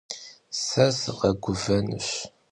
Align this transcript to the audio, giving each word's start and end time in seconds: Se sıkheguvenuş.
Se 0.63 0.85
sıkheguvenuş. 0.99 2.09